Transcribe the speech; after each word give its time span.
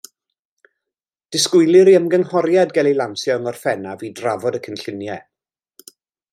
Disgwylir 1.35 1.91
i 1.91 1.93
ymgynghoriad 1.99 2.73
gael 2.79 2.91
ei 2.93 2.97
lansio 3.03 3.37
yng 3.37 3.47
Ngorffennaf 3.51 4.05
i 4.09 4.13
drafod 4.21 4.61
y 4.61 4.63
cynlluniau. 4.69 5.23